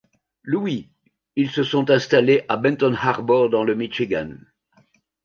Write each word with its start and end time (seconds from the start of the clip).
Louis 0.41 0.89
ils 1.35 1.51
se 1.51 1.61
sont 1.61 1.91
installés 1.91 2.43
à 2.49 2.57
Benton 2.57 2.95
Harbor 2.99 3.51
dans 3.51 3.63
le 3.63 3.75
Michigan. 3.75 4.31